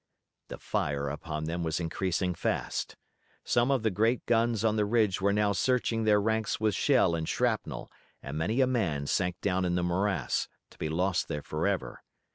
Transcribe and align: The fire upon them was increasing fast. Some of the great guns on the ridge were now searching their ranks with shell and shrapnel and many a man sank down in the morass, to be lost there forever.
The 0.47 0.57
fire 0.57 1.09
upon 1.09 1.43
them 1.43 1.61
was 1.61 1.79
increasing 1.79 2.33
fast. 2.33 2.95
Some 3.43 3.69
of 3.69 3.83
the 3.83 3.91
great 3.91 4.25
guns 4.25 4.65
on 4.65 4.75
the 4.75 4.83
ridge 4.83 5.21
were 5.21 5.31
now 5.31 5.51
searching 5.51 6.05
their 6.05 6.19
ranks 6.19 6.59
with 6.59 6.73
shell 6.73 7.13
and 7.13 7.29
shrapnel 7.29 7.91
and 8.23 8.35
many 8.35 8.61
a 8.61 8.65
man 8.65 9.05
sank 9.05 9.39
down 9.41 9.63
in 9.63 9.75
the 9.75 9.83
morass, 9.83 10.47
to 10.71 10.79
be 10.79 10.89
lost 10.89 11.27
there 11.27 11.43
forever. 11.43 12.01